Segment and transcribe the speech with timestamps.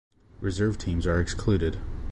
[0.39, 1.77] Reserve teams are excluded.